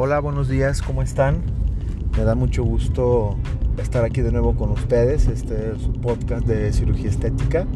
[0.00, 1.42] Hola, buenos días, ¿cómo están?
[2.16, 3.36] Me da mucho gusto
[3.82, 5.26] estar aquí de nuevo con ustedes.
[5.26, 7.66] Este es un podcast de cirugía estética.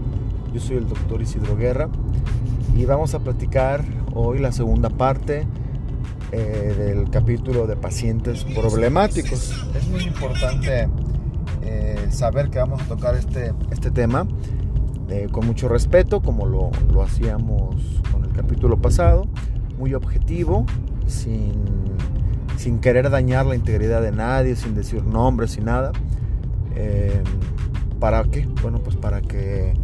[0.55, 1.89] Yo soy el doctor Isidro Guerra
[2.77, 5.49] y vamos a platicar hoy la segunda parte
[6.31, 9.67] eh, del capítulo de pacientes problemáticos.
[9.75, 10.89] Es muy importante
[11.63, 14.29] eh, saber que vamos a tocar este, este tema
[15.09, 19.27] eh, con mucho respeto, como lo, lo hacíamos con el capítulo pasado,
[19.77, 20.67] muy objetivo,
[21.13, 21.53] sin,
[22.57, 25.93] sin querer dañar la integridad de nadie, sin decir nombres, sin nada.
[28.03, 28.49] ¿Para qué?
[28.61, 29.75] Bueno, pues para que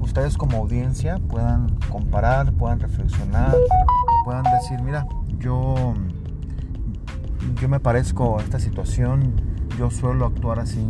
[0.00, 3.56] ustedes como audiencia puedan comparar, puedan reflexionar,
[4.26, 5.06] puedan decir, mira,
[5.38, 5.94] yo,
[7.58, 9.32] yo me parezco a esta situación,
[9.78, 10.86] yo suelo actuar así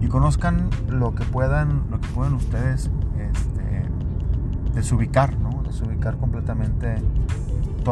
[0.00, 3.84] y conozcan lo que puedan, lo que puedan ustedes este,
[4.74, 5.62] desubicar, ¿no?
[5.62, 6.96] Desubicar completamente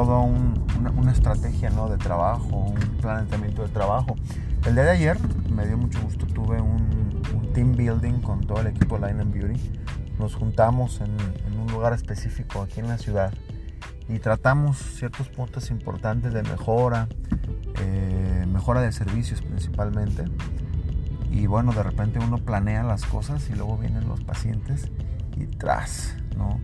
[0.04, 1.88] toda una, estrategia ¿no?
[1.88, 4.14] de trabajo, un planteamiento de trabajo.
[4.64, 5.18] El día de ayer
[5.50, 6.88] me dio mucho gusto, tuve un,
[7.52, 9.58] team building con todo el equipo Line and Beauty.
[10.20, 13.32] Nos juntamos en, en un lugar específico aquí en la ciudad
[14.08, 17.08] y tratamos ciertos puntos importantes de mejora,
[17.80, 20.26] eh, mejora de servicios principalmente.
[21.32, 24.92] Y bueno, de repente uno planea las cosas y luego vienen los pacientes
[25.36, 26.60] y tras, ¿no?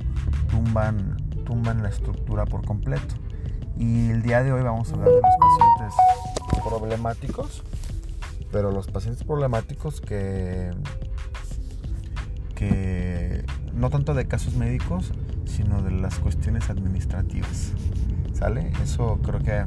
[0.50, 3.16] Tumban, tumban la estructura por completo.
[3.78, 7.62] Y el día de hoy vamos a hablar de los pacientes problemáticos,
[8.52, 10.70] pero los pacientes problemáticos que,
[12.54, 15.12] que no tanto de casos médicos,
[15.44, 17.72] sino de las cuestiones administrativas.
[18.32, 18.72] ¿Sale?
[18.82, 19.64] Eso creo que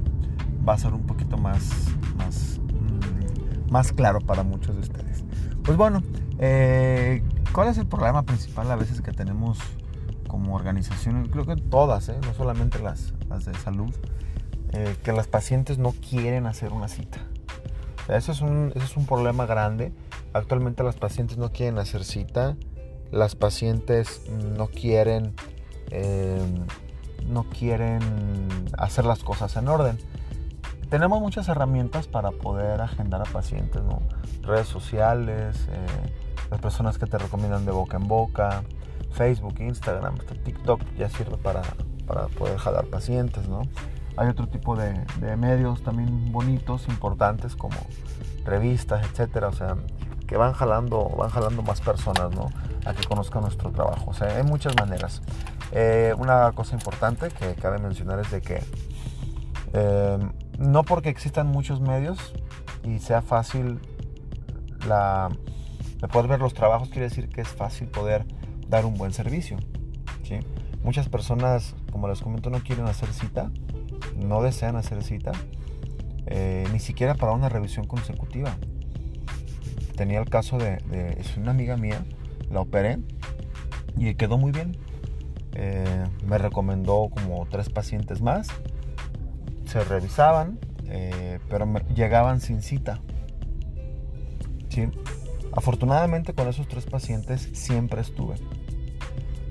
[0.67, 1.69] va a ser un poquito más,
[2.17, 5.23] más, mm, más claro para muchos de ustedes.
[5.63, 6.01] Pues bueno,
[6.39, 9.59] eh, ¿cuál es el problema principal a veces que tenemos
[10.27, 11.27] como organización?
[11.29, 12.17] Creo que todas, ¿eh?
[12.21, 13.93] no solamente las, las de salud,
[14.73, 17.19] eh, que las pacientes no quieren hacer una cita.
[18.09, 19.93] eso, es un, eso es un problema grande.
[20.33, 22.55] Actualmente las pacientes no quieren hacer cita,
[23.11, 24.21] las pacientes
[24.55, 25.33] no quieren
[25.91, 26.65] Em,
[27.27, 27.99] no quieren
[28.77, 29.97] hacer las cosas en orden.
[30.89, 33.81] Tenemos muchas herramientas para poder agendar a pacientes,
[34.41, 36.11] redes sociales, eh,
[36.49, 38.63] las personas que te recomiendan de boca en boca,
[39.17, 41.63] Facebook, Instagram, TikTok ya sirve para,
[42.05, 43.47] para poder jalar pacientes.
[43.49, 43.63] ¿no?
[44.15, 45.03] Hay otro tipo de,
[45.35, 47.77] medios también bonitos, importantes, como
[48.45, 49.75] revistas, etcétera, o sea,
[50.27, 52.49] que van jalando, van jalando más personas ¿no?
[52.85, 54.11] a que conozcan nuestro trabajo.
[54.11, 55.21] O sea, hay muchas maneras.
[55.71, 58.63] Eh, una cosa importante que cabe mencionar es de que
[59.73, 60.17] eh,
[60.59, 62.33] no porque existan muchos medios
[62.83, 63.81] y sea fácil
[64.87, 65.29] la,
[65.99, 68.25] de poder ver los trabajos, quiere decir que es fácil poder
[68.69, 69.57] dar un buen servicio.
[70.83, 73.51] Muchas personas, como les comento, no quieren hacer cita,
[74.15, 75.31] no desean hacer cita,
[76.27, 78.55] eh, ni siquiera para una revisión consecutiva.
[79.95, 82.05] Tenía el caso de, de es una amiga mía,
[82.49, 82.99] la operé
[83.97, 84.77] y quedó muy bien
[85.59, 88.47] eh, me recomendó como tres pacientes más.
[89.65, 92.99] Se revisaban, eh, pero llegaban sin cita.
[94.69, 94.87] ¿Sí?
[95.57, 98.35] Afortunadamente con esos tres pacientes siempre estuve.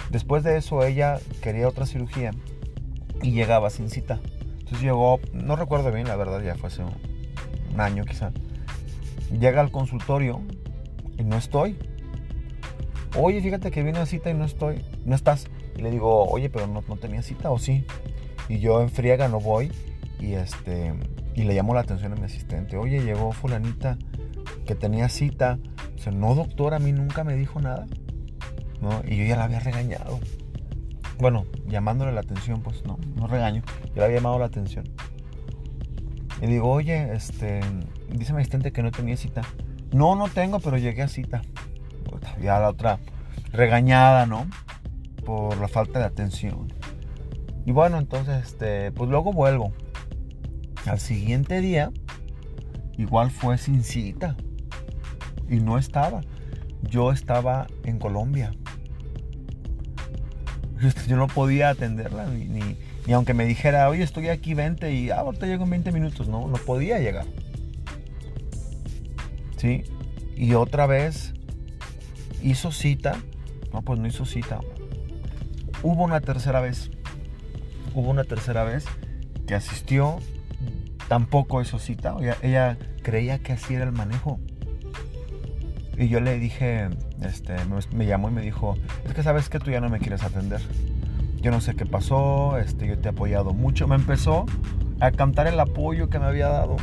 [0.09, 2.31] Después de eso ella quería otra cirugía
[3.23, 4.21] y llegaba sin cita.
[4.61, 8.31] Entonces llegó, no recuerdo bien, la verdad ya fue hace un año quizá.
[9.37, 10.43] Llega al consultorio
[11.19, 11.77] y no estoy.
[13.19, 15.49] Oye, fíjate que viene a cita y no estoy, no estás.
[15.77, 17.85] Y le digo, oye, pero no, no tenía cita o sí.
[18.49, 19.73] Y yo en friega no voy
[20.21, 20.95] y este
[21.35, 22.77] y le llamo la atención a mi asistente.
[22.77, 23.99] Oye, llegó fulanita
[24.67, 25.59] que tenía cita.
[26.13, 27.87] No doctor, a mí nunca me dijo nada.
[28.81, 29.03] ¿no?
[29.07, 30.21] Y yo ya la había regañado.
[31.19, 33.63] Bueno, llamándole la atención, pues no, no regaño.
[33.89, 34.85] Yo le había llamado la atención.
[36.43, 37.61] Y digo, oye, este,
[38.11, 39.43] dice mi asistente que no tenía cita.
[39.93, 41.43] No, no tengo, pero llegué a cita.
[42.43, 42.99] Ya la otra
[43.53, 44.47] regañada, ¿no?
[45.27, 46.73] por la falta de atención.
[47.67, 49.73] Y bueno, entonces, este, pues luego vuelvo.
[50.87, 51.91] Al siguiente día,
[52.97, 54.37] igual fue sin cita.
[55.49, 56.23] Y no estaba.
[56.83, 58.53] Yo estaba en Colombia.
[61.09, 65.21] Yo no podía atenderla, ni, ni, aunque me dijera, oye, estoy aquí, 20 y ah,
[65.21, 66.29] ahorita llego en 20 minutos.
[66.29, 67.27] No, no podía llegar.
[69.57, 69.85] ¿Sí?
[70.37, 71.33] Y otra vez
[72.43, 73.19] hizo cita.
[73.73, 74.61] No, pues no hizo cita.
[75.83, 76.91] Hubo una tercera vez.
[77.95, 78.85] Hubo una tercera vez
[79.47, 80.19] que asistió.
[81.09, 82.17] Tampoco hizo cita.
[82.43, 84.41] Ella, creía que así era el manejo.
[85.99, 86.89] Y yo le dije,
[87.23, 87.57] este,
[87.95, 90.61] me, llamó y me dijo, es que sabes que tú ya no me quieres atender.
[91.41, 93.89] Yo no sé qué pasó, este, yo te he apoyado mucho.
[93.89, 94.45] Me empezó
[95.01, 96.77] a cantar el apoyo que me había dado,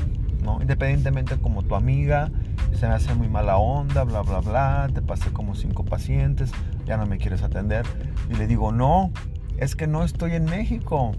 [0.43, 0.59] ¿no?
[0.61, 2.31] Independientemente como tu amiga,
[2.73, 6.51] se me hace muy mala onda, bla, bla, bla, te pasé como cinco pacientes,
[6.85, 7.85] ya no me quieres atender.
[8.31, 9.11] Y le digo, no,
[9.57, 11.11] es que no estoy en México,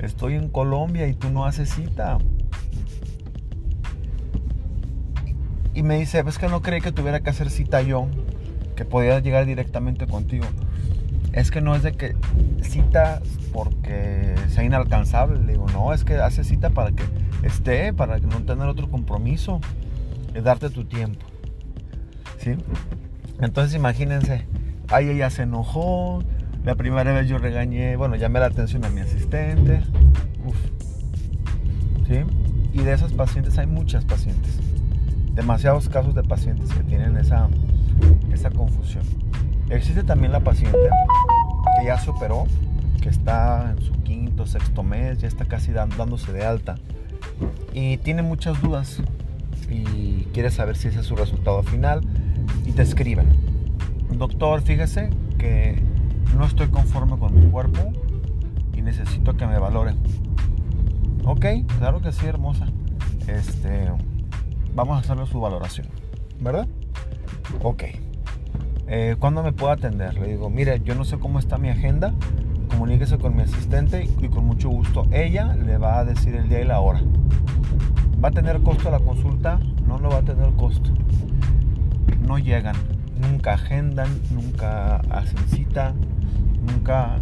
[0.00, 2.18] estoy en Colombia y tú no haces cita.
[5.74, 8.06] Y me dice, es que no creí que tuviera que hacer cita yo,
[8.76, 10.46] que podía llegar directamente contigo.
[11.32, 12.14] Es que no es de que
[12.62, 13.20] cita
[13.52, 15.40] porque sea inalcanzable.
[15.40, 17.02] Le digo, no, es que hace cita para que
[17.42, 19.60] esté, para no tener otro compromiso,
[20.32, 21.26] es darte tu tiempo.
[22.38, 22.52] ¿Sí?
[23.40, 24.46] Entonces imagínense,
[24.88, 26.22] ahí ella se enojó,
[26.64, 29.80] la primera vez yo regañé, bueno, llamé la atención a mi asistente.
[30.46, 30.56] Uf.
[32.06, 32.20] ¿Sí?
[32.72, 34.60] Y de esas pacientes hay muchas pacientes
[35.34, 37.48] demasiados casos de pacientes que tienen esa,
[38.32, 39.04] esa confusión.
[39.70, 40.78] Existe también la paciente
[41.78, 42.44] que ya se operó,
[43.00, 46.76] que está en su quinto, sexto mes, ya está casi dándose de alta
[47.72, 49.02] y tiene muchas dudas
[49.68, 52.02] y quiere saber si ese es su resultado final
[52.64, 53.26] y te escriben.
[54.10, 55.82] Doctor, fíjese que
[56.36, 57.92] no estoy conforme con mi cuerpo
[58.76, 59.94] y necesito que me valore.
[61.24, 61.46] Ok,
[61.78, 62.66] claro que sí, hermosa.
[63.26, 63.90] Este,
[64.74, 65.86] vamos a hacerle su valoración,
[66.40, 66.66] ¿verdad?
[67.62, 67.84] Ok.
[68.86, 70.14] Eh, ¿Cuándo me puedo atender?
[70.14, 72.12] Le digo, mire, yo no sé cómo está mi agenda,
[72.68, 76.60] comuníquese con mi asistente y, con mucho gusto ella le va a decir el día
[76.60, 77.00] y la hora.
[78.22, 79.58] ¿Va a tener costo la consulta?
[79.86, 80.90] No, no va a tener costo.
[82.26, 82.76] No llegan,
[83.20, 85.94] nunca agendan, nunca hacen cita,
[86.62, 87.16] nunca,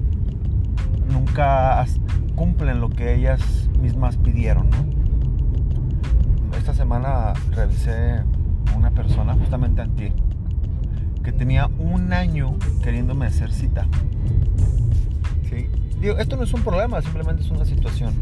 [1.12, 1.84] nunca
[2.34, 5.01] cumplen lo que ellas mismas pidieron, ¿no?
[6.92, 8.22] Semana revisé
[8.76, 10.12] una persona justamente ti
[11.24, 13.86] que tenía un año queriéndome hacer cita.
[15.48, 15.68] ¿Sí?
[16.02, 18.12] Digo, esto no es un problema, simplemente es una situación.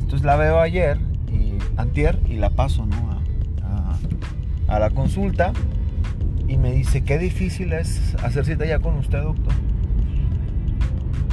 [0.00, 0.98] Entonces la veo ayer
[1.32, 2.96] y antier y la paso ¿no?
[3.62, 3.96] a,
[4.74, 5.54] a, la consulta
[6.46, 9.54] y me dice, qué difícil es hacer cita ya con usted, doctor.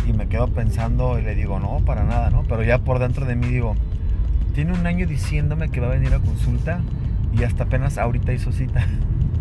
[0.07, 2.43] Y me quedo pensando y le digo, no, para nada, ¿no?
[2.43, 3.75] Pero ya por dentro de mí digo,
[4.53, 6.81] tiene un año diciéndome que va a venir a consulta
[7.33, 8.85] y hasta apenas ahorita hizo cita.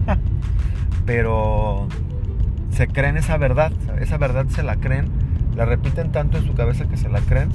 [1.06, 1.88] Pero
[2.70, 5.06] se creen esa verdad, esa verdad se la creen,
[5.56, 7.50] la repiten tanto en su cabeza que se la creen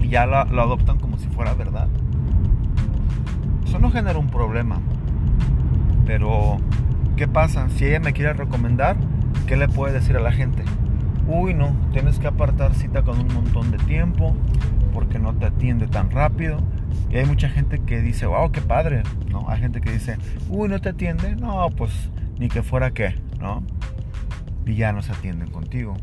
[0.00, 1.88] y ya lo, adoptan como si fuera verdad.
[3.64, 4.80] Eso no genera un problema.
[6.04, 6.58] Pero,
[7.16, 7.68] ¿qué pasa?
[7.70, 8.96] Si ella me quiere recomendar,
[9.46, 10.62] ¿qué le puede decir a la gente?
[11.28, 14.34] Uy, no, tienes que apartar cita con un montón de tiempo,
[14.94, 16.58] porque no te atiende tan rápido.
[17.10, 19.48] Y hay mucha gente que dice, wow, qué padre, ¿no?
[19.48, 20.18] Hay gente que dice,
[20.48, 21.34] uy, no te atiende.
[21.34, 23.62] No, pues ni que fuera qué, ¿no?
[24.64, 25.96] Y ya no se atienden contigo.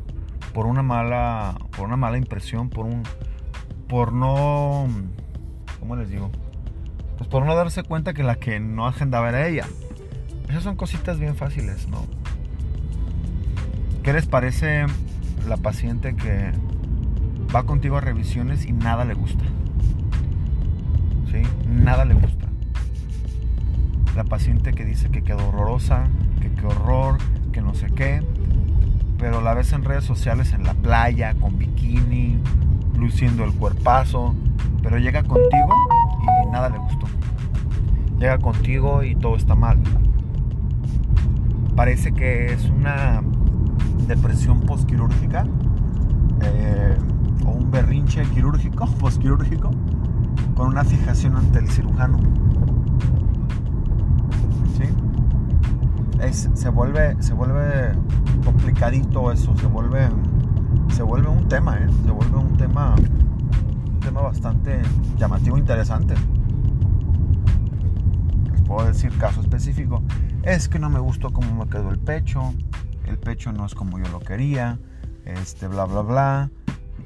[0.54, 3.04] Por una mala, por una mala impresión, por un,
[3.88, 4.88] por no,
[5.80, 6.32] ¿cómo les digo?
[7.18, 9.66] Pues por no darse cuenta que la que no agendaba era ella.
[10.50, 12.06] Esas son cositas bien fáciles, ¿no?
[14.04, 14.86] ¿Qué les parece
[15.48, 16.52] la paciente que
[17.54, 19.44] va contigo a revisiones y nada le gusta.
[21.32, 21.42] ¿Sí?
[21.68, 22.48] Nada le gusta.
[24.16, 26.08] La paciente que dice que quedó horrorosa,
[26.42, 27.18] que qué horror,
[27.52, 28.22] que no sé qué,
[29.18, 32.38] pero la ves en redes sociales en la playa, con bikini,
[32.98, 34.36] luciendo el cuerpazo,
[34.82, 35.74] pero llega contigo
[36.22, 37.08] y nada le gustó.
[38.20, 39.80] Llega contigo y todo está mal.
[41.76, 43.24] Parece que es una
[44.08, 45.46] depresión postquirúrgica.
[46.42, 46.98] Eh,
[47.46, 49.72] o un berrinche quirúrgico, postquirúrgico,
[50.56, 52.20] con una fijación ante el cirujano.
[54.78, 54.86] ¿Sí?
[56.32, 57.92] se, vuelve, se vuelve
[58.44, 60.08] complicadito eso, se vuelve,
[60.90, 61.88] se vuelve un tema, ¿eh?
[62.06, 64.82] se vuelve un tema, un tema bastante
[65.18, 66.16] llamativo, interesante.
[68.52, 70.02] Les puedo decir caso específico.
[70.44, 72.54] Es que no me gustó cómo me quedó el pecho,
[73.06, 74.80] el pecho no es como yo lo quería,
[75.26, 76.50] este, bla, bla, bla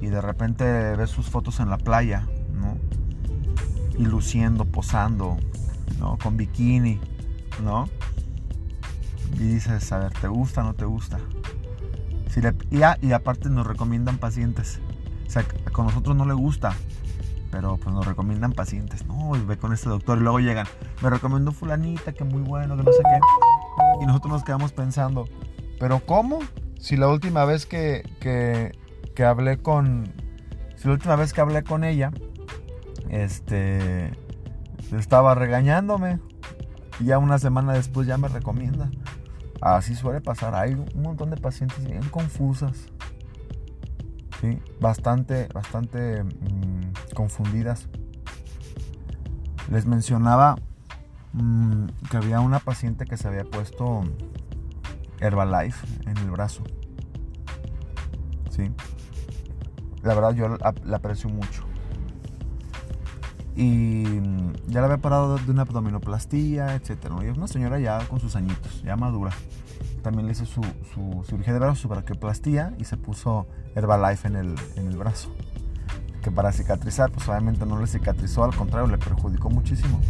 [0.00, 2.76] y de repente ves sus fotos en la playa, ¿no?
[3.98, 5.38] Y luciendo, posando,
[5.98, 6.18] ¿no?
[6.18, 7.00] Con bikini,
[7.62, 7.88] ¿no?
[9.34, 11.18] Y dices, a ver, ¿te gusta o no te gusta?
[12.30, 12.40] Si
[12.70, 14.80] y, y aparte nos recomiendan pacientes.
[15.26, 16.74] O sea, con nosotros no le gusta,
[17.50, 19.04] pero pues nos recomiendan pacientes.
[19.06, 20.66] No, ve con este doctor y luego llegan.
[21.02, 23.18] Me recomendó fulanita, que muy bueno, que no sé qué.
[24.02, 25.26] Y nosotros nos quedamos pensando,
[25.78, 26.40] ¿pero cómo?
[26.78, 28.72] Si la última vez que, que
[29.18, 30.12] que hablé con.
[30.76, 32.12] Si la última vez que hablé con ella,
[33.10, 34.12] este.
[34.96, 36.20] Estaba regañándome.
[37.00, 38.92] Y ya una semana después ya me recomienda.
[39.60, 40.54] Así suele pasar.
[40.54, 42.86] Hay un montón de pacientes bien confusas.
[44.40, 47.88] Sí, bastante, bastante mm, confundidas.
[49.68, 50.54] Les mencionaba
[51.32, 54.04] mm, que había una paciente que se había puesto
[55.20, 56.62] Herbalife en el brazo.
[58.50, 58.70] ¿Sí?
[60.02, 61.64] La verdad yo la, aprecio mucho.
[63.56, 67.10] Y mm, ya la había parado de una abdominoplastía, etc.
[67.22, 69.32] Y es una señora ya con sus añitos, ya madura.
[70.02, 70.62] También le hice su,
[71.24, 75.30] cirugía de brazo, su braquioplastía y se puso Herbalife en el, en el brazo
[76.22, 80.00] que para cicatrizar, pues obviamente no le cicatrizó, al contrario, le perjudicó muchísimo.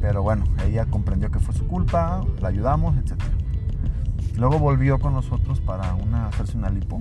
[0.00, 3.22] Pero bueno, ella comprendió que fue su culpa, la ayudamos, etc.
[4.36, 7.00] Luego volvió con nosotros para una, hacerse una lipo.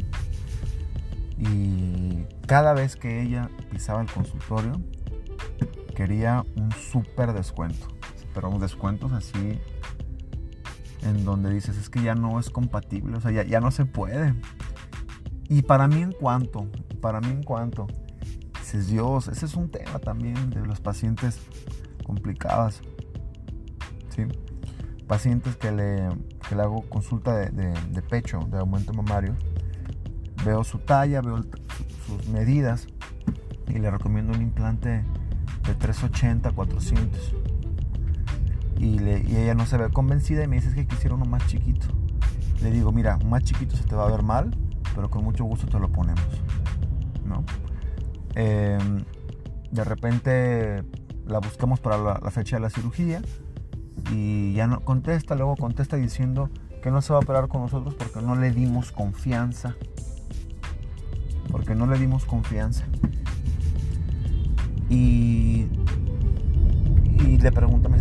[1.38, 4.74] Y cada vez que ella pisaba el consultorio,
[5.96, 7.88] quería un súper descuento.
[8.34, 9.60] Pero descuentos así
[11.02, 13.86] en donde dices, es que ya no es compatible, o sea, ya, ya no se
[13.86, 14.36] puede.
[15.50, 16.68] Y para mí en cuanto,
[17.02, 17.88] para mí en cuanto,
[18.80, 21.40] Dios, ese es un tema también de los pacientes
[22.06, 22.82] complicadas.
[24.16, 24.24] ¿sí?
[25.12, 29.36] Pacientes que le, le hago consulta de, pecho, de aumento mamario,
[30.46, 31.42] veo su talla, veo
[32.08, 32.88] sus medidas
[33.68, 35.04] y le recomiendo un implante
[35.68, 37.36] de 380, 400.
[38.80, 41.88] Y, y, ella no se ve convencida y me dice que quisiera uno más chiquito.
[42.62, 44.56] Le digo, mira, más chiquito se te va a ver mal,
[44.96, 46.24] pero con mucho gusto te lo ponemos.
[47.26, 47.44] ¿no?
[48.36, 49.04] Em,
[49.72, 50.86] de repente
[51.26, 53.22] la buscamos para la, fecha de la cirugía
[54.12, 56.50] y ya no contesta, luego contesta diciendo
[56.82, 59.76] que no se va a operar con nosotros porque no le dimos confianza.
[61.52, 62.86] Porque no le dimos confianza.
[64.90, 65.68] Y,
[67.26, 68.00] y le pregunta a mi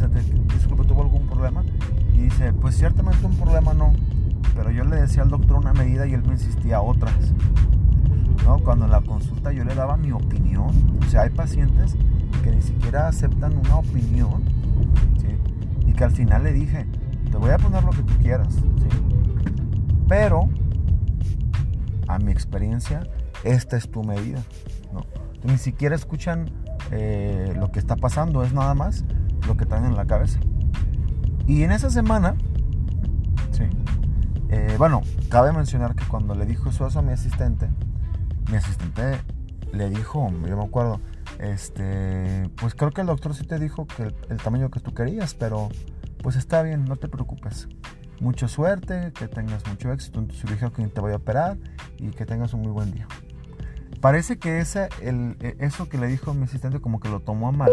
[0.52, 1.64] disculpe, ¿tuvo algún problema?
[2.14, 3.92] Y dice, pues ciertamente un problema no,
[4.56, 7.14] pero yo le decía al doctor una medida y él me insistía otras.
[8.64, 10.70] Cuando en la consulta yo le daba mi opinión.
[11.00, 11.96] O sea, hay pacientes
[12.42, 14.42] que ni siquiera aceptan una opinión.
[16.00, 16.86] Que al final le dije,
[17.30, 18.54] te voy a poner lo que tú quieras.
[20.08, 20.48] Pero,
[22.08, 23.06] a mi experiencia,
[23.44, 24.40] esta es tu medida.
[25.44, 26.50] Ni siquiera escuchan
[26.90, 29.04] eh, lo que está pasando, es nada más
[29.46, 30.40] lo que traen en la cabeza.
[31.46, 32.34] Y en esa semana,
[34.48, 37.68] eh, bueno, cabe mencionar que cuando le dijo eso a mi asistente,
[38.50, 39.20] mi asistente
[39.74, 40.98] le dijo, yo me acuerdo,
[41.40, 45.34] este, pues creo que el doctor sí te dijo que el, tamaño que tú querías,
[45.34, 45.70] pero
[46.22, 47.68] pues está bien, no te preocupes.
[48.20, 51.56] Mucha suerte, que tengas mucho éxito en tu cirugía, que te voy a operar
[51.96, 53.08] y que tengas un muy buen día.
[54.02, 57.48] Parece que ese, el, e, eso que le dijo mi asistente como que lo tomó
[57.48, 57.70] a mal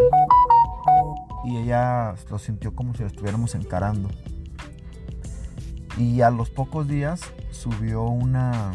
[1.44, 4.08] y ella lo sintió como si lo estuviéramos encarando.
[5.98, 7.20] Y a los pocos días
[7.50, 8.72] subió una,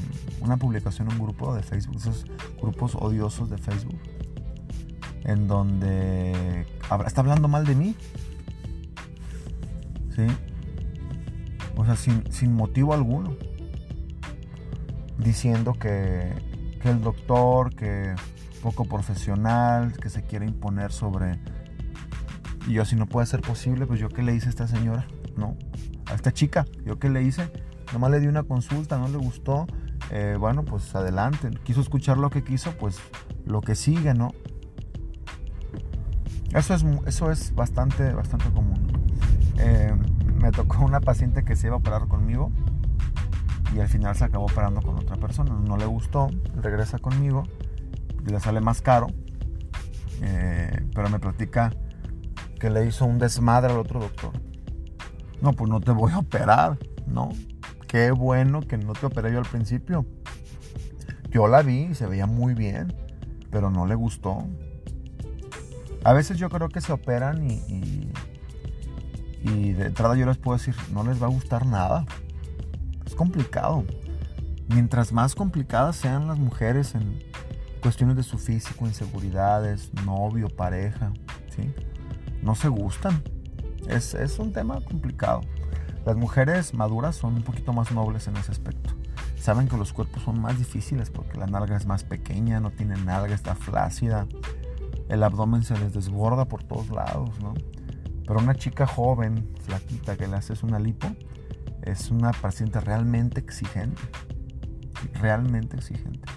[0.60, 2.26] publicación en un grupo de Facebook, esos
[2.62, 3.98] grupos odiosos de Facebook,
[5.24, 6.66] en donde
[7.06, 7.96] está hablando mal de mí.
[10.16, 10.28] ¿Sí?
[11.76, 13.36] O sea, sin, motivo alguno.
[15.18, 16.34] Diciendo que,
[16.82, 18.14] que el doctor, que
[18.62, 21.40] poco profesional, que se quiere imponer sobre...
[22.68, 25.06] Y yo, si no puede ser posible, pues yo qué le hice a esta señora,
[25.36, 25.58] ¿no?
[26.06, 27.52] A esta chica, yo qué le hice
[27.94, 29.68] Nomás le di una consulta, no le gustó.
[30.10, 31.52] Eh, bueno, pues adelante.
[31.64, 32.98] Quiso escuchar lo que quiso, pues
[33.46, 34.34] lo que sigue, ¿no?
[36.54, 38.88] Eso es, eso es bastante, bastante común.
[39.58, 39.94] Eh,
[40.42, 42.52] me tocó una paciente que se iba a operar conmigo
[43.76, 45.52] y al final se acabó operando con otra persona.
[45.54, 46.30] No le gustó,
[46.62, 47.44] regresa conmigo
[48.32, 49.08] le sale más caro.
[50.22, 51.74] Eh, pero me platica
[52.60, 54.32] que le hizo un desmadre al otro doctor.
[55.42, 57.30] No, pues no te voy a operar, ¿no?
[57.88, 60.06] qué bueno que no te operé yo al principio.
[61.30, 62.96] Yo la vi y se veía muy bien,
[63.52, 64.48] pero no le gustó.
[66.04, 68.12] A veces yo creo que se operan y,
[69.74, 72.06] de entrada yo les puedo decir, no les va a gustar nada.
[73.06, 73.84] Es complicado.
[74.68, 77.20] Mientras más complicadas sean las mujeres en
[77.82, 81.12] cuestiones de su físico, inseguridades, novio, pareja,
[81.56, 81.74] ¿sí?
[82.42, 83.24] no se gustan.
[83.88, 85.42] Es, es un tema complicado.
[86.06, 88.94] Las mujeres maduras son un poquito más nobles en ese aspecto.
[89.38, 92.96] Saben que los cuerpos son más difíciles porque la nalga es más pequeña, no tiene
[92.96, 94.28] nalga, está flácida,
[95.10, 97.54] el abdomen se les desborda por todos lados, ¿no?
[98.26, 101.08] Pero una chica joven, flaquita, que le haces una lipo,
[101.82, 104.02] es una paciente realmente exigente.
[105.14, 106.28] Realmente exigente.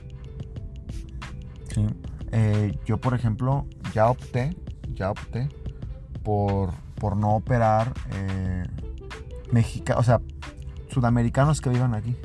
[1.72, 1.86] Sí.
[2.32, 4.56] Eh, yo, por ejemplo, ya opté,
[4.94, 5.48] ya opté
[6.24, 8.64] por, por no operar eh,
[9.52, 10.20] mexicanos, o sea,
[10.88, 12.16] sudamericanos que vivan aquí.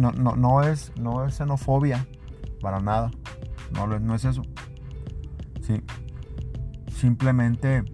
[0.00, 2.06] no, no, no, es, no es xenofobia,
[2.60, 3.10] para nada.
[3.72, 4.42] No, no es eso.
[5.62, 5.82] Sí.
[6.94, 7.84] Simplemente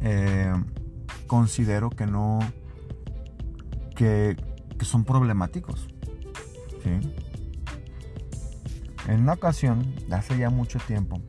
[0.00, 0.52] eh,
[1.26, 2.38] considero que no,
[3.94, 4.36] que,
[4.78, 5.88] que son problemáticos.
[6.82, 7.12] ¿sí?
[9.08, 11.20] En una ocasión, hace ya mucho tiempo,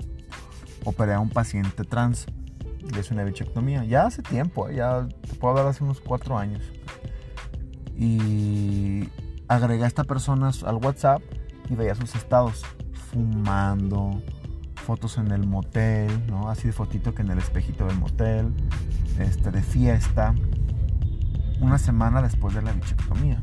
[0.83, 2.25] operé a un paciente trans.
[2.79, 3.83] Y es una bichectomía.
[3.83, 6.63] Ya hace tiempo, ya te puedo hablar hace unos cuatro años.
[7.95, 9.09] Y
[9.47, 11.21] agregué a esta persona al WhatsApp
[11.69, 12.63] y veía sus estados.
[13.17, 14.21] Fumando,
[14.75, 16.51] fotos en el motel, ¿no?
[16.51, 18.53] Así de fotito que en el espejito del motel.
[19.17, 20.35] Este, de fiesta.
[21.59, 23.41] Una semana después de la bichectomía.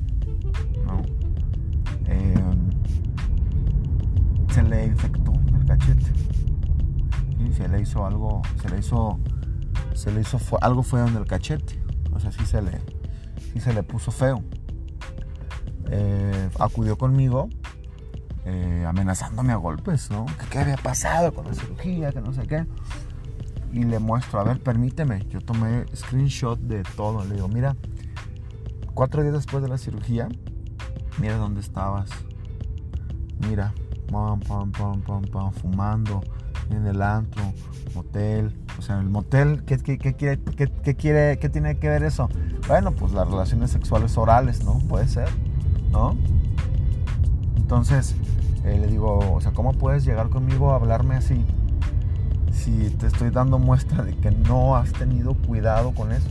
[2.06, 2.70] Em,
[4.52, 6.12] se le infectó el cachete.
[7.56, 9.18] Se le hizo algo, se le hizo,
[9.92, 11.82] se le hizo algo feo en el cachete.
[12.12, 12.80] O sea, sí se le,
[13.52, 14.44] sí se le puso feo.
[15.90, 17.48] Eh, acudió conmigo
[18.46, 20.26] eh, amenazándome a golpes, ¿no?
[20.50, 22.66] Qué había pasado con la cirugía, que no sé qué.
[23.72, 25.26] Y le muestro, a ver, permíteme.
[25.28, 27.24] Yo tomé screenshot de todo.
[27.24, 27.74] Le digo, mira,
[28.94, 30.28] cuatro días después de la cirugía,
[31.18, 32.10] mira dónde estabas.
[33.48, 33.72] Mira,
[34.10, 36.22] pam, pam, pam, pam, pam, fumando
[36.70, 37.42] en el antro,
[37.94, 38.54] motel.
[38.78, 40.40] O sea, el motel, ¿qué, qué, qué quiere,
[40.82, 42.28] qué, quiere, ¿qué tiene que ver eso?
[42.68, 44.78] Bueno, pues las relaciones sexuales orales, ¿no?
[44.80, 45.28] Puede ser,
[45.90, 46.16] ¿no?
[47.64, 48.14] Entonces,
[48.66, 51.42] eh, le digo, o sea, ¿cómo puedes llegar conmigo a hablarme así?
[52.52, 56.28] Si te estoy dando muestra de que no has tenido cuidado con eso.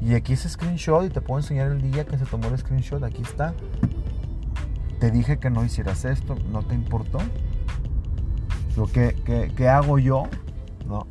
[0.00, 3.00] Y aquí ese screenshot y te puedo enseñar el día que se tomó el screenshot.
[3.04, 3.54] Aquí está.
[4.98, 7.18] Te dije que no hicieras esto, no te importó.
[8.76, 10.24] Lo que, hago yo,
[10.88, 11.06] no.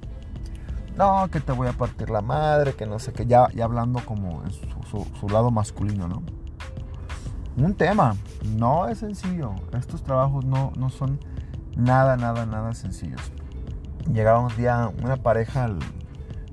[0.97, 3.25] No, que te voy a partir la madre, que no sé qué.
[3.25, 6.34] Ya, ya hablando como en su lado masculino, ¿no?
[7.57, 8.15] Un tema,
[8.57, 9.53] no es sencillo.
[9.77, 11.19] Estos trabajos no, no son
[11.77, 13.21] nada, nada, nada sencillos.
[14.11, 15.79] Llegaba un día una pareja al,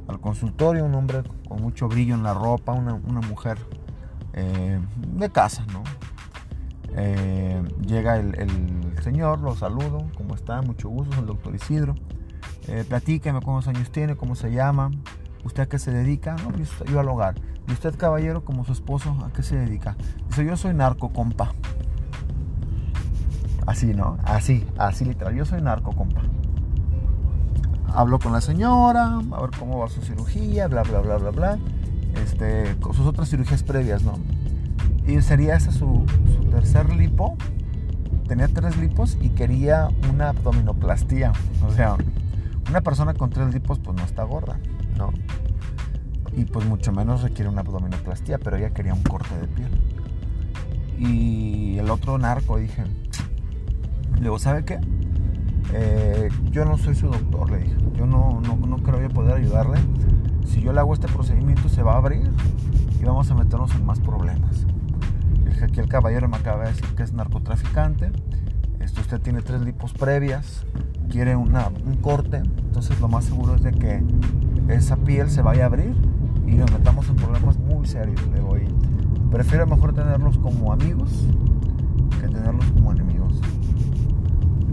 [0.08, 3.58] al consultorio, un hombre con mucho brillo en la ropa, una, una mujer
[4.32, 5.82] eh, de casa, ¿no?
[6.94, 10.62] Eh, llega el, el, señor, lo saludo, ¿cómo está?
[10.62, 11.94] Mucho gusto, soy el doctor Isidro.
[12.68, 14.90] Eh, platíqueme cuántos años tiene, cómo se llama,
[15.44, 16.52] usted a qué se dedica, no,
[16.86, 17.34] yo, al hogar.
[17.68, 19.96] ¿Y usted, caballero, como su esposo, a qué se dedica?
[20.28, 21.52] Dice, yo soy narco, compa.
[23.66, 24.18] Así, ¿no?
[24.24, 25.34] Así, así literal.
[25.34, 26.22] Yo soy narco, compa.
[27.94, 31.58] Hablo con la señora, a ver cómo va su cirugía, bla, bla, bla, bla, bla.
[32.22, 34.14] Este, con sus otras cirugías previas, ¿no?
[35.06, 37.36] Y sería ese su, su tercer lipo.
[38.26, 41.32] Tenía tres lipos y quería una abdominoplastía.
[41.66, 41.96] O sea,
[42.68, 44.58] una persona con tres lipos pues no está gorda,
[44.96, 45.12] ¿no?
[46.34, 49.70] Y pues mucho menos requiere una abdominoplastía, pero ella quería un corte de piel.
[50.98, 52.84] Y el otro narco, dije,
[54.14, 54.78] le digo, ¿sabe qué?
[55.72, 57.76] Eh, yo no soy su doctor, le dije.
[57.96, 59.78] Yo no, no, no creo poder ayudarle.
[60.46, 62.30] Si yo le hago este procedimiento se va a abrir
[63.00, 64.66] y vamos a meternos en más problemas.
[65.44, 68.10] dije, aquí el caballero me acaba de decir que es narcotraficante.
[68.80, 70.66] Esto usted tiene tres lipos previas,
[71.08, 74.02] quiere una, un corte, entonces lo más seguro es de que
[74.68, 75.94] esa piel se vaya a abrir
[76.52, 78.20] y nos metamos en problemas muy serios.
[78.28, 78.66] Le digo, y
[79.30, 81.26] prefiero mejor tenerlos como amigos
[82.20, 83.40] que tenerlos como enemigos.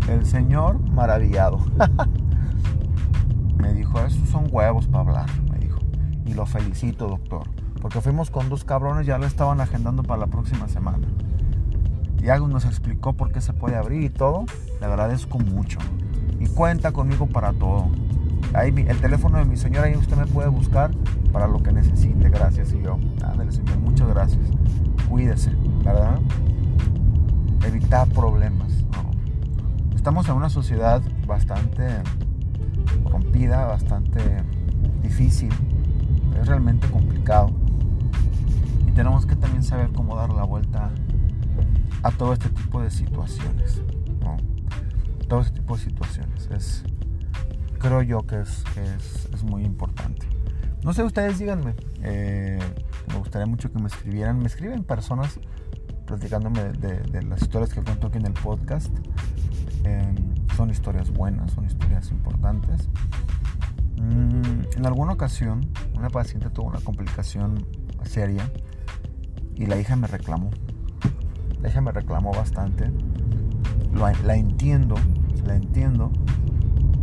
[0.10, 1.60] El señor maravillado.
[3.58, 5.80] me dijo, esos son huevos para hablar, me dijo.
[6.26, 7.48] Y lo felicito, doctor.
[7.82, 11.08] Porque fuimos con dos cabrones, ya lo estaban agendando para la próxima semana.
[12.22, 14.46] Y algo nos explicó por qué se puede abrir y todo.
[14.82, 15.80] Le agradezco mucho.
[16.40, 17.88] Y cuenta conmigo para todo.
[18.54, 20.92] Ahí el teléfono de mi señora, ahí usted me puede buscar
[21.32, 22.30] para lo que necesite.
[22.30, 22.74] Gracias.
[22.74, 24.42] Y yo, ándale, señor, muchas gracias.
[25.08, 25.52] Cuídese,
[25.84, 26.20] ¿verdad?
[27.66, 28.72] Evitar problemas.
[29.96, 31.86] Estamos en una sociedad bastante
[33.06, 34.20] rompida, bastante
[35.04, 35.54] difícil.
[36.40, 37.52] Es realmente complicado.
[38.88, 40.90] Y tenemos que también saber cómo dar la vuelta
[42.02, 43.82] a todo este tipo de situaciones.
[45.28, 46.50] Todo este tipo de situaciones.
[46.52, 46.84] Es,
[47.80, 48.64] creo yo que es,
[49.34, 50.28] es, muy importante.
[50.84, 51.74] No sé, ustedes díganme.
[52.04, 52.60] Eh,
[53.08, 54.40] me gustaría mucho que me escribieran.
[54.40, 55.40] Me escriben personas
[56.06, 58.94] platicándome de, las historias que cuento aquí en el podcast.
[60.56, 62.90] Son historias buenas, son historias importantes.
[63.96, 67.66] Mm, en alguna ocasión, una paciente tuvo una complicación
[68.04, 68.50] seria
[69.56, 70.50] y la hija me reclamó.
[71.62, 72.92] La hija me reclamó bastante.
[74.24, 74.96] la entiendo,
[75.46, 76.12] la entiendo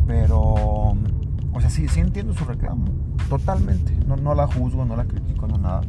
[0.07, 2.85] pero, o sea, sí, sí entiendo su reclamo,
[3.29, 3.93] totalmente.
[4.07, 5.83] No, no la juzgo, no la critico, no nada.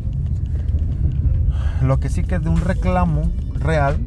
[1.82, 4.00] Lo que sí que es de un reclamo real,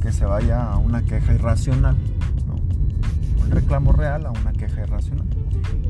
[0.00, 1.96] que se vaya a una queja irracional,
[3.42, 5.26] un reclamo real a una queja irracional.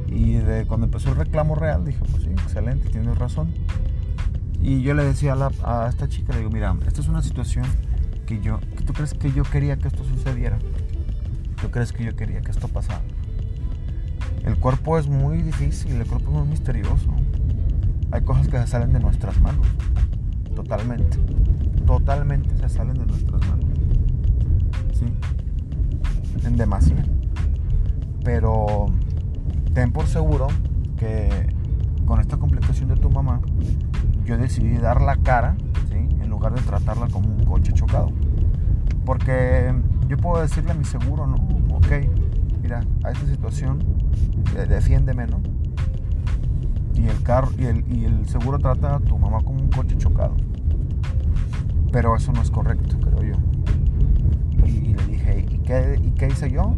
[0.07, 3.53] Y de cuando empezó el reclamo real dije, pues sí, excelente, tienes razón.
[4.61, 7.65] Y yo le decía a, a esta chica, le digo, mira, esta es una situación
[8.27, 10.59] que yo, ¿tú crees que yo quería que esto sucediera?
[11.63, 13.01] ¿Tú crees que yo quería que esto pasara?
[14.49, 17.13] El cuerpo es muy difícil, el cuerpo es muy misterioso.
[18.11, 19.67] Hay cosas que se salen de nuestras manos,
[20.57, 21.19] totalmente.
[21.85, 23.67] Totalmente se salen de nuestras manos.
[24.95, 25.05] Sí.
[26.47, 27.05] En demasía.
[28.25, 28.87] Pero
[29.75, 30.47] ten por seguro
[30.97, 31.29] que
[32.07, 33.43] con esta complicación de tu mamá,
[34.25, 35.59] yo decidí dar la cara,
[35.91, 36.09] ¿sí?
[36.23, 38.13] en lugar de tratarla como un coche chocado.
[39.05, 39.75] Porque
[40.09, 41.37] yo puedo decirle a mi seguro, no,
[41.77, 42.09] ok,
[42.63, 43.98] mira, a esta situación,
[44.67, 45.41] defiéndeme, ¿no?
[46.95, 50.35] Y el, carro, y, el, seguro trata a tu mamá como un coche chocado.
[51.93, 54.67] Pero eso no es correcto, creo yo.
[54.67, 56.75] Y le dije, ¿y qué, ¿y qué hice yo?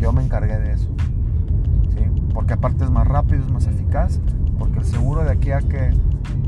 [0.00, 0.88] Yo me encargué de eso.
[1.90, 2.22] ¿sí?
[2.32, 4.20] Porque aparte es más rápido, es más eficaz.
[4.58, 5.92] Porque el seguro de aquí a que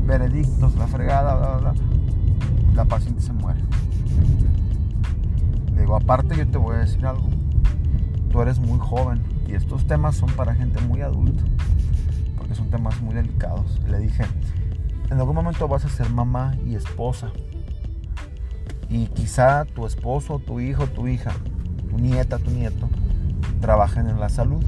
[0.05, 1.81] veredictos, la fregada, bla, bla, bla,
[2.73, 3.61] la paciente se muere.
[5.77, 7.29] Digo, aparte yo te voy a decir algo.
[8.31, 11.43] Tú eres muy joven y estos temas son para gente muy adulta.
[12.37, 13.79] Porque son temas muy delicados.
[13.87, 14.25] Le dije,
[15.09, 17.31] en algún momento vas a ser mamá y esposa.
[18.89, 21.31] Y quizá tu esposo, tu hijo, tu hija,
[21.89, 22.89] tu nieta, tu nieto,
[23.61, 24.63] trabajen en la salud.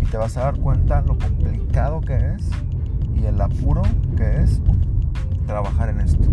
[0.00, 2.50] Y te vas a dar cuenta lo complicado que es
[3.14, 3.82] y el apuro
[4.16, 4.60] que es
[5.46, 6.24] trabajar en esto.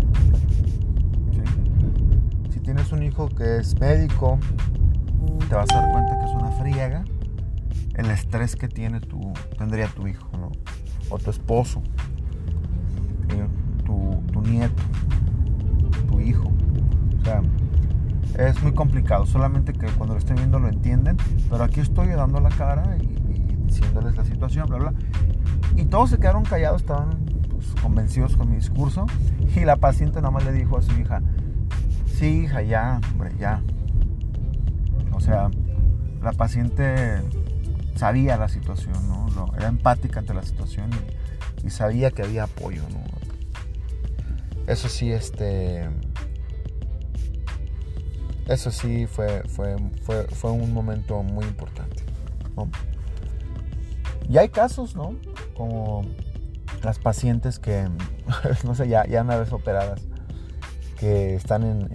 [2.50, 4.38] Si tienes un hijo que es médico,
[5.38, 7.04] te vas a dar cuenta que es una friega
[7.98, 10.26] el estrés que tiene tu, tendría tu hijo,
[11.10, 11.82] O tu esposo,
[13.84, 14.82] tu, tu nieto,
[16.08, 16.48] tu hijo.
[17.20, 17.42] O sea,
[18.38, 19.26] es muy complicado.
[19.26, 21.16] Solamente que cuando lo estén viendo lo entienden.
[21.50, 23.06] Pero aquí estoy dando la cara y,
[23.66, 24.94] diciéndoles la situación, bla, bla.
[25.76, 27.18] Y todos se quedaron callados, estaban
[27.50, 29.06] pues, convencidos con mi discurso.
[29.56, 31.20] Y la paciente nada más le dijo a su hija,
[32.06, 33.60] sí, hija, ya, hombre, ya.
[35.28, 35.50] Sea,
[36.22, 37.22] la paciente
[37.96, 39.52] sabía la situación, ¿no?
[39.58, 40.88] Era empática ante la situación
[41.62, 43.02] y, sabía que había apoyo, ¿no?
[44.66, 45.86] Eso sí, este...
[48.46, 52.04] Eso sí fue, fue, fue, fue un momento muy importante.
[54.30, 55.14] Y hay casos, ¿no?
[55.54, 56.06] Como
[56.82, 57.86] las pacientes que,
[58.64, 60.00] no sé, ya, ya una vez operadas,
[60.98, 61.94] que están en,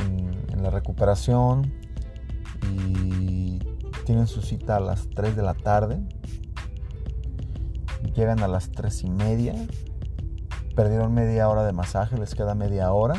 [0.51, 1.73] en la recuperación
[2.71, 3.12] y
[4.03, 6.01] tienen su cita a las 3 de la tarde,
[8.15, 9.55] llegan a las 3 y media,
[10.75, 13.15] perdieron media hora de masaje, les queda media hora,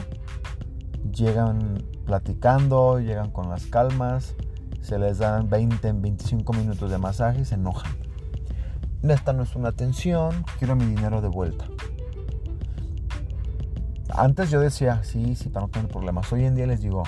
[1.12, 4.35] llegan platicando, llegan con las calmas,
[4.81, 7.92] se les dan 20 en 25 minutos de masaje y se enojan.
[9.03, 11.66] Esta no es una atención, quiero mi dinero de vuelta.
[14.09, 16.33] Antes yo decía, sí, sí, para no tener problemas.
[16.33, 17.03] Hoy en día les digo,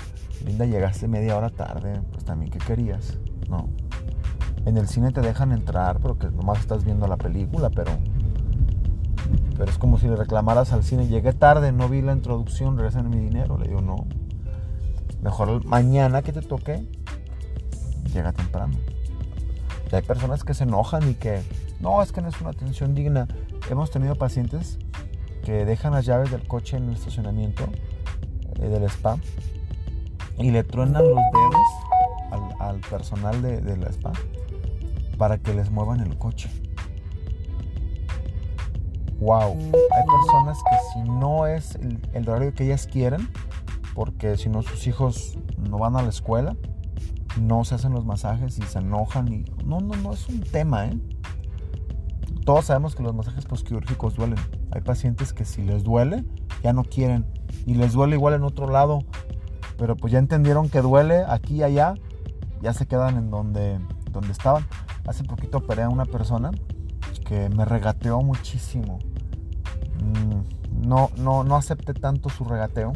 [0.44, 3.18] Linda, llegaste media hora tarde, pues también, ¿qué querías?
[3.48, 3.68] No.
[4.64, 7.92] En el cine te dejan entrar porque nomás estás viendo la película, pero.
[9.56, 13.09] Pero es como si le reclamaras al cine, llegué tarde, no vi la introducción, regresen
[13.09, 13.59] mi dinero.
[13.59, 14.06] Le digo, no.
[15.22, 16.87] Mejor mañana que te toque,
[18.12, 18.74] llega temprano.
[19.90, 21.42] Y hay personas que se enojan y que,
[21.80, 23.28] no, es que no es una atención digna.
[23.70, 24.78] Hemos tenido pacientes
[25.44, 27.64] que dejan las llaves del coche en el estacionamiento
[28.61, 29.16] eh, del spa
[30.38, 31.95] y le truenan los dedos
[32.68, 34.12] al, personal de, la spa
[35.18, 36.50] para que les muevan el coche.
[39.18, 41.76] Wow, hay personas que si no es
[42.12, 43.31] el, horario que ellas quieren,
[43.94, 46.55] porque si no sus hijos no van a la escuela,
[47.40, 50.87] no se hacen los masajes y se enojan y no, no, no es un tema,
[50.87, 51.00] ¿eh?
[52.44, 54.38] Todos sabemos que los masajes postquirúrgicos duelen.
[54.70, 56.24] Hay pacientes que si les duele,
[56.62, 57.26] ya no quieren
[57.66, 59.00] y les duele igual en otro lado,
[59.76, 61.94] pero pues ya entendieron que duele aquí y allá
[62.66, 63.79] ya se quedan en donde,
[64.11, 64.66] donde estaban.
[65.07, 66.50] Hace poquito operé a una persona
[67.24, 68.98] que me regateó muchísimo.
[70.02, 72.92] Mm, no, no, no acepté tanto su regateo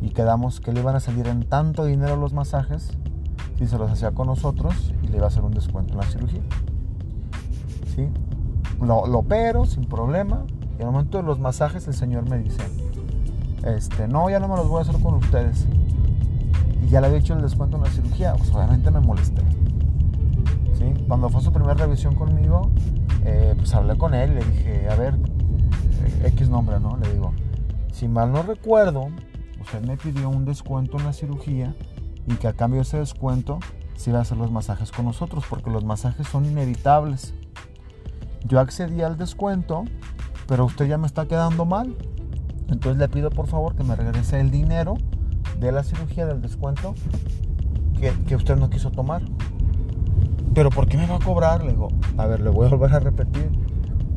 [0.00, 2.90] y quedamos que le iban a salir en tanto dinero los masajes
[3.56, 6.06] si se los hacía con nosotros y le iba a hacer un descuento en la
[6.06, 6.42] cirugía.
[7.94, 8.08] ¿Sí?
[8.80, 10.44] Lo, lo opero sin problema
[10.76, 12.64] y el momento de los masajes el señor me dice,
[13.62, 15.68] este, no, ya no me los voy a hacer con ustedes
[16.88, 19.42] ya le había hecho el descuento en la cirugía, pues obviamente me molesté.
[20.74, 21.04] ¿Sí?
[21.06, 22.70] Cuando fue su primera revisión conmigo,
[23.24, 26.96] eh, pues hablé con él y le dije, a ver, eh, X nombre, ¿no?
[26.96, 27.32] Le digo,
[27.92, 29.08] si mal no recuerdo,
[29.60, 31.74] usted me pidió un descuento en la cirugía
[32.26, 33.58] y que a cambio de ese descuento
[34.00, 37.34] si va a hacer los masajes con nosotros, porque los masajes son inevitables.
[38.46, 39.84] Yo accedí al descuento,
[40.48, 41.94] pero usted ya me está quedando mal.
[42.70, 44.94] Entonces le pido por favor que me regrese el dinero
[45.60, 46.94] de la cirugía del descuento
[47.98, 49.22] que, que usted no quiso tomar.
[50.54, 51.62] Pero ¿por qué me va a cobrar?
[51.62, 53.50] Le digo, a ver, le voy a volver a repetir.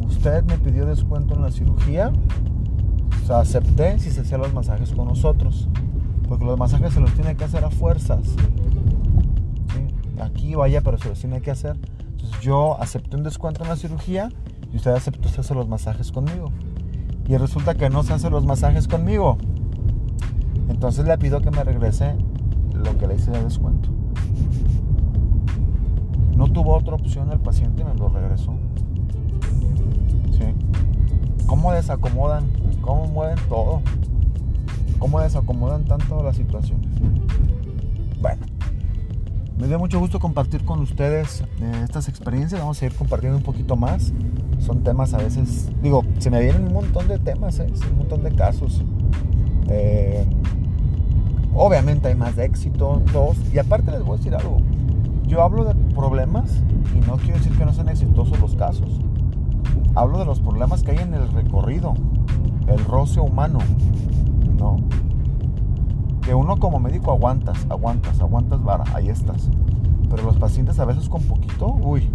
[0.02, 2.12] Usted me pidió descuento en la cirugía.
[3.24, 5.68] O sea, acepté si se hacían los masajes con nosotros.
[6.28, 8.36] Porque los masajes se los tiene que hacer a fuerzas.
[10.20, 11.78] Aquí vaya, pero se los tiene que hacer.
[12.12, 14.30] Entonces yo acepté un descuento en la cirugía
[14.72, 16.52] y usted aceptó hacer los masajes conmigo.
[17.28, 19.38] Y resulta que no se hace los masajes conmigo.
[20.70, 22.16] Entonces le pido que me regrese
[22.74, 23.90] lo que le hice de descuento.
[26.36, 28.54] No tuvo otra opción el paciente y me lo regresó.
[30.32, 30.46] ¿Sí?
[31.46, 32.46] ¿Cómo desacomodan?
[32.82, 33.82] ¿Cómo mueven todo?
[35.00, 36.88] ¿Cómo desacomodan tanto las situaciones?
[38.22, 38.46] Bueno,
[39.58, 42.60] me dio mucho gusto compartir con ustedes eh, estas experiencias.
[42.60, 44.12] Vamos a ir compartiendo un poquito más.
[44.60, 47.68] Son temas a veces, digo, se me vienen un montón de temas, ¿eh?
[47.92, 48.84] un montón de casos.
[49.70, 50.26] Eh,
[51.56, 53.38] obviamente hay más de éxito, dos.
[53.54, 54.58] Y aparte les voy a decir algo.
[55.28, 56.62] Yo hablo de problemas
[56.96, 59.00] y no quiero decir que no sean exitosos los casos.
[59.96, 61.94] Hablo de los problemas que hay en el recorrido,
[62.68, 63.60] el roce humano,
[64.58, 64.78] ¿no?
[66.24, 69.50] que uno como médico aguantas, aguantas, aguantas vara, ahí estás.
[70.10, 72.10] Pero los pacientes a veces con poquito, uy,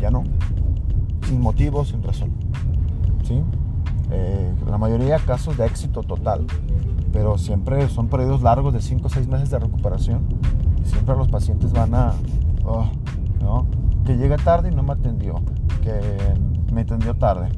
[0.00, 0.22] ya no.
[1.26, 2.30] Sin motivo, sin razón.
[3.24, 3.42] ¿Sí?
[4.10, 6.46] Eh, la mayoría casos de éxito total,
[7.12, 10.26] pero siempre son periodos largos de 5 o 6 meses de recuperación.
[10.84, 12.14] Siempre los pacientes van a,
[12.64, 12.90] oh.
[14.04, 15.42] Que llega tarde y no me atendió,
[15.82, 15.98] que
[16.72, 17.48] me atendió tarde,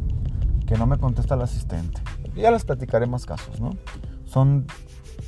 [0.67, 2.01] que no me contesta el asistente.
[2.37, 3.71] Ya les platicaré más casos, ¿no?
[4.27, 4.67] Son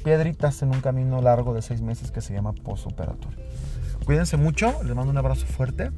[0.05, 3.39] piedritas en un camino largo de seis meses que se llama postoperatorio.
[4.05, 5.91] Cuídense mucho, les mando un abrazo fuerte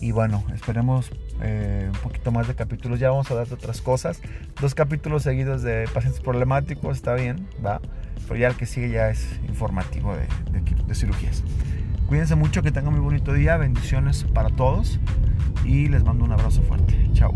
[0.00, 1.10] y bueno, esperemos
[1.42, 2.98] eh, un poquito más de capítulos.
[2.98, 4.20] Ya vamos a de otras cosas.
[4.60, 7.80] Dos capítulos seguidos de pacientes problemáticos, está bien, va.
[8.28, 10.26] Pero ya el que sigue ya es informativo de,
[10.86, 11.42] de cirugías.
[12.06, 14.98] Cuídense mucho, que tengan muy bonito día, bendiciones para todos
[15.64, 16.96] y les mando un abrazo fuerte.
[17.12, 17.34] Chao.